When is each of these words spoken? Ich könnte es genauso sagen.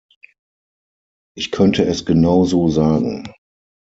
Ich 1.37 1.51
könnte 1.51 1.85
es 1.85 2.07
genauso 2.07 2.69
sagen. 2.69 3.31